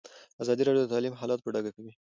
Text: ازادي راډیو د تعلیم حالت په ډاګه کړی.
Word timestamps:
ازادي 0.43 0.61
راډیو 0.65 0.83
د 0.85 0.91
تعلیم 0.93 1.13
حالت 1.19 1.39
په 1.41 1.49
ډاګه 1.53 1.71
کړی. 1.75 1.91